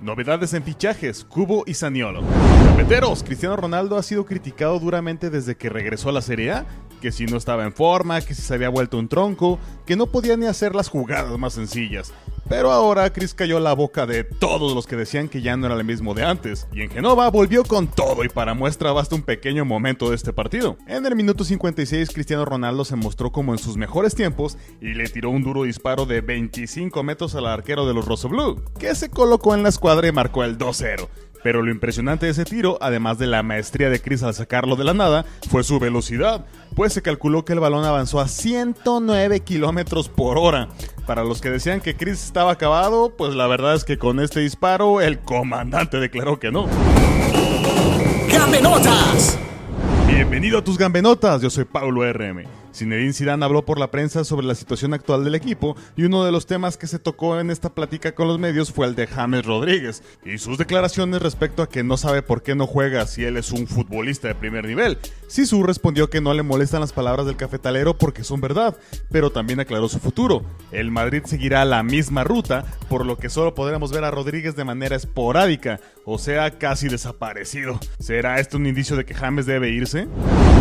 Novedades 0.00 0.52
en 0.52 0.62
fichajes, 0.62 1.24
Cubo 1.24 1.64
y 1.66 1.72
Saniolo. 1.72 2.22
Cafeteros, 2.66 3.22
Cristiano 3.22 3.56
Ronaldo 3.56 3.96
ha 3.96 4.02
sido 4.02 4.26
criticado 4.26 4.78
duramente 4.78 5.30
desde 5.30 5.56
que 5.56 5.70
regresó 5.70 6.10
a 6.10 6.12
la 6.12 6.20
Serie 6.20 6.52
A, 6.52 6.66
que 7.00 7.12
si 7.12 7.24
no 7.24 7.38
estaba 7.38 7.64
en 7.64 7.72
forma, 7.72 8.20
que 8.20 8.34
si 8.34 8.42
se 8.42 8.54
había 8.54 8.68
vuelto 8.68 8.98
un 8.98 9.08
tronco, 9.08 9.58
que 9.86 9.96
no 9.96 10.06
podía 10.06 10.36
ni 10.36 10.46
hacer 10.46 10.74
las 10.74 10.88
jugadas 10.88 11.38
más 11.38 11.54
sencillas. 11.54 12.12
Pero 12.48 12.70
ahora 12.70 13.12
Chris 13.12 13.34
cayó 13.34 13.58
la 13.58 13.72
boca 13.72 14.06
de 14.06 14.22
todos 14.22 14.72
los 14.72 14.86
que 14.86 14.94
decían 14.94 15.28
que 15.28 15.42
ya 15.42 15.56
no 15.56 15.66
era 15.66 15.74
el 15.74 15.84
mismo 15.84 16.14
de 16.14 16.24
antes. 16.24 16.68
Y 16.72 16.82
en 16.82 16.90
Genova 16.90 17.28
volvió 17.28 17.64
con 17.64 17.88
todo 17.88 18.22
y 18.22 18.28
para 18.28 18.54
muestra 18.54 18.92
basta 18.92 19.16
un 19.16 19.22
pequeño 19.22 19.64
momento 19.64 20.10
de 20.10 20.16
este 20.16 20.32
partido. 20.32 20.76
En 20.86 21.04
el 21.06 21.16
minuto 21.16 21.42
56 21.42 22.10
Cristiano 22.12 22.44
Ronaldo 22.44 22.84
se 22.84 22.94
mostró 22.94 23.32
como 23.32 23.52
en 23.52 23.58
sus 23.58 23.76
mejores 23.76 24.14
tiempos 24.14 24.58
y 24.80 24.94
le 24.94 25.08
tiró 25.08 25.30
un 25.30 25.42
duro 25.42 25.64
disparo 25.64 26.06
de 26.06 26.20
25 26.20 27.02
metros 27.02 27.34
al 27.34 27.46
arquero 27.46 27.86
de 27.86 27.94
los 27.94 28.04
Rosso 28.06 28.28
Blue, 28.28 28.62
que 28.78 28.94
se 28.94 29.10
colocó 29.10 29.54
en 29.54 29.64
la 29.64 29.68
escuadra 29.68 30.06
y 30.06 30.12
marcó 30.12 30.44
el 30.44 30.56
2-0. 30.56 31.08
Pero 31.42 31.62
lo 31.62 31.70
impresionante 31.70 32.26
de 32.26 32.32
ese 32.32 32.44
tiro, 32.44 32.76
además 32.80 33.18
de 33.18 33.26
la 33.26 33.42
maestría 33.42 33.88
de 33.88 34.00
Chris 34.00 34.22
al 34.22 34.34
sacarlo 34.34 34.74
de 34.74 34.84
la 34.84 34.94
nada, 34.94 35.24
fue 35.48 35.62
su 35.62 35.78
velocidad, 35.78 36.44
pues 36.76 36.92
se 36.92 37.00
calculó 37.00 37.44
que 37.44 37.54
el 37.54 37.60
balón 37.60 37.84
avanzó 37.86 38.20
a 38.20 38.28
109 38.28 39.40
kilómetros 39.40 40.10
por 40.10 40.38
hora. 40.38 40.68
Para 41.06 41.24
los 41.24 41.40
que 41.40 41.50
decían 41.50 41.80
que 41.80 41.96
Chris 41.96 42.22
estaba 42.22 42.52
acabado, 42.52 43.14
pues 43.16 43.34
la 43.34 43.46
verdad 43.46 43.74
es 43.74 43.84
que 43.84 43.98
con 43.98 44.20
este 44.20 44.40
disparo 44.40 45.00
el 45.00 45.18
comandante 45.18 45.98
declaró 45.98 46.38
que 46.38 46.52
no. 46.52 46.68
¡Gambenotas! 48.30 49.38
Bienvenido 50.06 50.58
a 50.58 50.64
tus 50.64 50.76
gambenotas, 50.76 51.40
yo 51.40 51.48
soy 51.48 51.64
Paulo 51.64 52.04
RM. 52.12 52.65
Zinedine 52.76 53.14
Zidane 53.14 53.44
habló 53.44 53.64
por 53.64 53.78
la 53.78 53.90
prensa 53.90 54.22
sobre 54.24 54.46
la 54.46 54.54
situación 54.54 54.92
actual 54.92 55.24
del 55.24 55.34
equipo 55.34 55.76
y 55.96 56.04
uno 56.04 56.24
de 56.24 56.32
los 56.32 56.44
temas 56.44 56.76
que 56.76 56.86
se 56.86 56.98
tocó 56.98 57.40
en 57.40 57.50
esta 57.50 57.70
plática 57.70 58.14
con 58.14 58.28
los 58.28 58.38
medios 58.38 58.70
fue 58.70 58.86
el 58.86 58.94
de 58.94 59.06
James 59.06 59.46
Rodríguez 59.46 60.02
y 60.24 60.36
sus 60.36 60.58
declaraciones 60.58 61.22
respecto 61.22 61.62
a 61.62 61.70
que 61.70 61.82
no 61.82 61.96
sabe 61.96 62.20
por 62.20 62.42
qué 62.42 62.54
no 62.54 62.66
juega 62.66 63.06
si 63.06 63.24
él 63.24 63.38
es 63.38 63.50
un 63.50 63.66
futbolista 63.66 64.28
de 64.28 64.34
primer 64.34 64.66
nivel. 64.66 64.98
Sisu 65.26 65.62
respondió 65.62 66.10
que 66.10 66.20
no 66.20 66.34
le 66.34 66.42
molestan 66.42 66.80
las 66.80 66.92
palabras 66.92 67.24
del 67.24 67.36
cafetalero 67.36 67.96
porque 67.96 68.24
son 68.24 68.42
verdad, 68.42 68.76
pero 69.10 69.30
también 69.30 69.58
aclaró 69.58 69.88
su 69.88 69.98
futuro. 69.98 70.44
El 70.70 70.90
Madrid 70.90 71.22
seguirá 71.24 71.64
la 71.64 71.82
misma 71.82 72.24
ruta, 72.24 72.64
por 72.90 73.06
lo 73.06 73.16
que 73.16 73.30
solo 73.30 73.54
podremos 73.54 73.90
ver 73.90 74.04
a 74.04 74.10
Rodríguez 74.10 74.54
de 74.54 74.64
manera 74.64 74.96
esporádica, 74.96 75.80
o 76.04 76.18
sea, 76.18 76.58
casi 76.58 76.88
desaparecido. 76.88 77.80
¿Será 77.98 78.38
esto 78.38 78.58
un 78.58 78.66
indicio 78.66 78.96
de 78.96 79.06
que 79.06 79.14
James 79.14 79.46
debe 79.46 79.70
irse? 79.70 80.06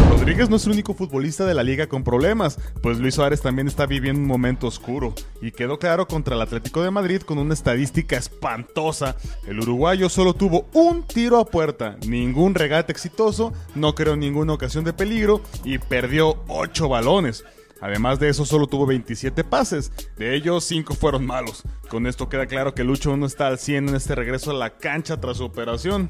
Rodríguez 0.10 0.50
no 0.50 0.56
es 0.56 0.66
el 0.66 0.72
único 0.72 0.94
futbolista 0.94 1.46
de 1.46 1.54
la 1.54 1.62
liga 1.62 1.88
con 1.88 2.05
problemas, 2.06 2.58
pues 2.82 3.00
Luis 3.00 3.16
Suárez 3.16 3.42
también 3.42 3.68
está 3.68 3.86
viviendo 3.86 4.22
un 4.22 4.28
momento 4.28 4.68
oscuro, 4.68 5.14
y 5.42 5.52
quedó 5.52 5.78
claro 5.78 6.08
contra 6.08 6.36
el 6.36 6.42
Atlético 6.42 6.82
de 6.82 6.92
Madrid 6.92 7.22
con 7.22 7.38
una 7.38 7.54
estadística 7.54 8.16
espantosa. 8.16 9.18
El 9.46 9.60
uruguayo 9.60 10.08
solo 10.08 10.34
tuvo 10.34 10.70
un 10.72 11.04
tiro 11.04 11.40
a 11.40 11.46
puerta, 11.46 11.98
ningún 12.08 12.56
regate 12.56 12.94
exitoso, 12.94 13.52
no 13.76 13.94
creó 13.94 14.16
ninguna 14.16 14.54
ocasión 14.54 14.86
de 14.86 14.94
peligro 14.94 15.42
y 15.66 15.80
perdió 15.80 16.42
8 16.48 16.88
balones. 16.88 17.44
Además 17.82 18.20
de 18.20 18.30
eso, 18.30 18.46
solo 18.46 18.68
tuvo 18.68 18.86
27 18.86 19.44
pases, 19.44 19.92
de 20.18 20.36
ellos 20.36 20.64
5 20.64 20.94
fueron 20.96 21.26
malos. 21.26 21.64
Con 21.90 22.08
esto 22.08 22.30
queda 22.30 22.48
claro 22.48 22.74
que 22.74 22.84
Lucho 22.84 23.16
no 23.18 23.26
está 23.26 23.48
al 23.48 23.60
100 23.60 23.90
en 23.90 23.96
este 23.96 24.16
regreso 24.16 24.52
a 24.52 24.56
la 24.56 24.78
cancha 24.78 25.20
tras 25.20 25.38
su 25.38 25.44
operación. 25.44 26.10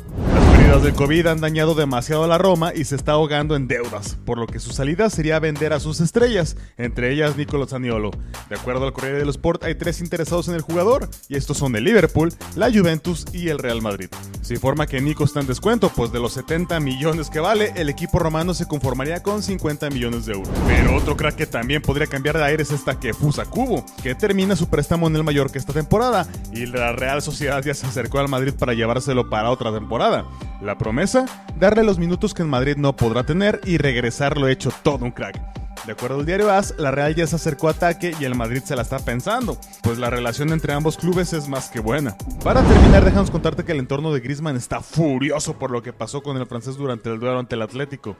Pérdidas 0.65 0.83
del 0.83 0.93
COVID 0.95 1.27
han 1.27 1.41
dañado 1.41 1.75
demasiado 1.75 2.23
a 2.23 2.27
la 2.27 2.39
Roma 2.39 2.73
y 2.73 2.85
se 2.85 2.95
está 2.95 3.11
ahogando 3.11 3.55
en 3.55 3.67
deudas, 3.67 4.17
por 4.25 4.39
lo 4.39 4.47
que 4.47 4.57
su 4.57 4.71
salida 4.71 5.11
sería 5.11 5.37
vender 5.37 5.73
a 5.73 5.79
sus 5.79 6.01
estrellas, 6.01 6.57
entre 6.75 7.13
ellas 7.13 7.37
Nicolás 7.37 7.69
Zaniolo. 7.69 8.09
De 8.49 8.55
acuerdo 8.55 8.83
al 8.83 8.91
Corriere 8.91 9.19
dello 9.19 9.29
Sport, 9.29 9.63
hay 9.63 9.75
tres 9.75 10.01
interesados 10.01 10.47
en 10.47 10.55
el 10.55 10.61
jugador, 10.61 11.07
y 11.29 11.35
estos 11.35 11.59
son 11.59 11.75
el 11.75 11.83
Liverpool, 11.83 12.33
la 12.55 12.71
Juventus 12.71 13.25
y 13.31 13.49
el 13.49 13.59
Real 13.59 13.83
Madrid. 13.83 14.09
Se 14.41 14.55
informa 14.55 14.87
que 14.87 14.99
Nico 15.01 15.23
está 15.23 15.39
en 15.39 15.45
descuento, 15.45 15.91
pues 15.95 16.11
de 16.11 16.19
los 16.19 16.33
70 16.33 16.79
millones 16.79 17.29
que 17.29 17.39
vale, 17.39 17.71
el 17.75 17.87
equipo 17.89 18.17
romano 18.17 18.55
se 18.55 18.67
conformaría 18.67 19.21
con 19.21 19.43
50 19.43 19.91
millones 19.91 20.25
de 20.25 20.33
euros. 20.33 20.49
Pero 20.65 20.95
otro 20.95 21.15
crack 21.15 21.35
que 21.35 21.45
también 21.45 21.83
podría 21.83 22.07
cambiar 22.07 22.37
de 22.37 22.43
aires 22.43 22.71
es 22.71 22.79
esta 22.79 22.99
que 22.99 23.13
Fusa 23.13 23.45
Cubo, 23.45 23.85
que 24.01 24.15
termina 24.15 24.55
su 24.55 24.67
préstamo 24.67 25.05
en 25.05 25.15
el 25.15 25.23
Mallorca 25.23 25.59
esta 25.59 25.73
temporada, 25.73 26.27
y 26.51 26.65
la 26.65 26.91
Real 26.93 27.21
Sociedad 27.21 27.63
ya 27.63 27.75
se 27.75 27.85
acercó 27.85 28.17
al 28.17 28.29
Madrid 28.29 28.53
para 28.57 28.73
llevárselo 28.73 29.29
para 29.29 29.51
otra 29.51 29.71
temporada. 29.71 30.25
La 30.61 30.77
promesa, 30.77 31.25
darle 31.59 31.83
los 31.83 31.99
minutos 31.99 32.33
que 32.33 32.41
en 32.41 32.49
Madrid 32.49 32.75
no 32.77 32.95
podrá 32.95 33.23
tener 33.23 33.59
y 33.65 33.77
regresarlo 33.77 34.47
hecho 34.47 34.71
todo 34.83 35.05
un 35.05 35.11
crack. 35.11 35.39
De 35.85 35.91
acuerdo 35.91 36.19
al 36.19 36.25
diario 36.25 36.49
AS, 36.49 36.73
la 36.79 36.89
Real 36.89 37.13
ya 37.13 37.27
se 37.27 37.35
acercó 37.35 37.67
a 37.67 37.71
ataque 37.71 38.15
y 38.19 38.23
el 38.23 38.33
Madrid 38.33 38.63
se 38.65 38.75
la 38.75 38.81
está 38.81 38.97
pensando, 38.97 39.59
pues 39.83 39.99
la 39.99 40.09
relación 40.09 40.51
entre 40.51 40.73
ambos 40.73 40.97
clubes 40.97 41.31
es 41.33 41.47
más 41.47 41.69
que 41.69 41.79
buena. 41.79 42.17
Para 42.43 42.63
terminar, 42.63 43.05
déjanos 43.05 43.29
contarte 43.29 43.63
que 43.63 43.73
el 43.73 43.79
entorno 43.79 44.11
de 44.11 44.21
Griezmann 44.21 44.55
está 44.55 44.81
furioso 44.81 45.59
por 45.59 45.69
lo 45.69 45.83
que 45.83 45.93
pasó 45.93 46.23
con 46.23 46.37
el 46.37 46.47
francés 46.47 46.77
durante 46.77 47.11
el 47.11 47.19
duelo 47.19 47.37
ante 47.37 47.53
el 47.53 47.61
Atlético. 47.61 48.15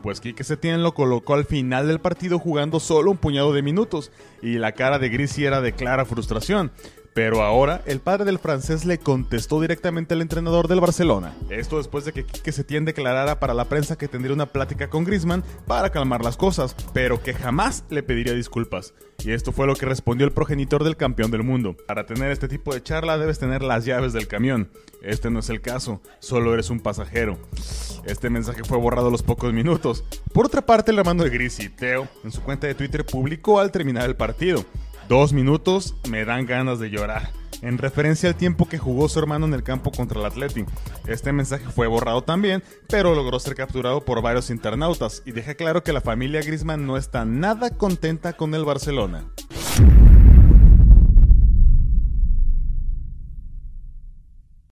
Pues 0.00 0.20
Quique 0.20 0.44
Setién 0.44 0.84
lo 0.84 0.94
colocó 0.94 1.34
al 1.34 1.44
final 1.44 1.88
del 1.88 1.98
partido 1.98 2.38
jugando 2.38 2.78
solo 2.78 3.10
un 3.10 3.16
puñado 3.16 3.52
de 3.52 3.62
minutos, 3.62 4.12
y 4.40 4.58
la 4.58 4.72
cara 4.72 5.00
de 5.00 5.08
Gris 5.08 5.36
era 5.38 5.60
de 5.60 5.72
clara 5.72 6.04
frustración. 6.04 6.70
Pero 7.18 7.42
ahora 7.42 7.82
el 7.84 7.98
padre 7.98 8.24
del 8.26 8.38
francés 8.38 8.84
le 8.84 8.98
contestó 8.98 9.60
directamente 9.60 10.14
al 10.14 10.22
entrenador 10.22 10.68
del 10.68 10.80
Barcelona. 10.80 11.34
Esto 11.50 11.78
después 11.78 12.04
de 12.04 12.12
que 12.12 12.22
Quique 12.22 12.52
Setién 12.52 12.84
declarara 12.84 13.40
para 13.40 13.54
la 13.54 13.64
prensa 13.64 13.98
que 13.98 14.06
tendría 14.06 14.32
una 14.32 14.46
plática 14.46 14.88
con 14.88 15.02
Griezmann 15.02 15.42
para 15.66 15.90
calmar 15.90 16.22
las 16.22 16.36
cosas, 16.36 16.76
pero 16.94 17.20
que 17.20 17.34
jamás 17.34 17.82
le 17.90 18.04
pediría 18.04 18.34
disculpas. 18.34 18.94
Y 19.24 19.32
esto 19.32 19.50
fue 19.50 19.66
lo 19.66 19.74
que 19.74 19.84
respondió 19.84 20.28
el 20.28 20.32
progenitor 20.32 20.84
del 20.84 20.96
campeón 20.96 21.32
del 21.32 21.42
mundo. 21.42 21.76
Para 21.88 22.06
tener 22.06 22.30
este 22.30 22.46
tipo 22.46 22.72
de 22.72 22.84
charla 22.84 23.18
debes 23.18 23.40
tener 23.40 23.64
las 23.64 23.84
llaves 23.84 24.12
del 24.12 24.28
camión. 24.28 24.70
Este 25.02 25.28
no 25.28 25.40
es 25.40 25.50
el 25.50 25.60
caso, 25.60 26.00
solo 26.20 26.54
eres 26.54 26.70
un 26.70 26.78
pasajero. 26.78 27.36
Este 28.04 28.30
mensaje 28.30 28.62
fue 28.62 28.78
borrado 28.78 29.08
a 29.08 29.10
los 29.10 29.24
pocos 29.24 29.52
minutos. 29.52 30.04
Por 30.32 30.46
otra 30.46 30.64
parte, 30.64 30.92
el 30.92 31.00
hermano 31.00 31.24
de 31.24 31.30
Grisi, 31.30 31.68
Teo, 31.68 32.06
en 32.22 32.30
su 32.30 32.42
cuenta 32.42 32.68
de 32.68 32.76
Twitter 32.76 33.04
publicó 33.04 33.58
al 33.58 33.72
terminar 33.72 34.04
el 34.04 34.14
partido. 34.14 34.64
Dos 35.08 35.32
minutos 35.32 35.94
me 36.10 36.26
dan 36.26 36.44
ganas 36.44 36.78
de 36.80 36.90
llorar. 36.90 37.30
En 37.62 37.78
referencia 37.78 38.28
al 38.28 38.36
tiempo 38.36 38.68
que 38.68 38.76
jugó 38.76 39.08
su 39.08 39.18
hermano 39.18 39.46
en 39.46 39.54
el 39.54 39.62
campo 39.62 39.90
contra 39.90 40.20
el 40.20 40.26
Athletic. 40.26 40.68
Este 41.06 41.32
mensaje 41.32 41.64
fue 41.64 41.86
borrado 41.86 42.22
también, 42.22 42.62
pero 42.88 43.14
logró 43.14 43.40
ser 43.40 43.54
capturado 43.54 44.04
por 44.04 44.20
varios 44.20 44.50
internautas 44.50 45.22
y 45.24 45.32
deja 45.32 45.54
claro 45.54 45.82
que 45.82 45.94
la 45.94 46.02
familia 46.02 46.42
Griezmann 46.42 46.86
no 46.86 46.98
está 46.98 47.24
nada 47.24 47.70
contenta 47.70 48.34
con 48.34 48.54
el 48.54 48.66
Barcelona. 48.66 49.24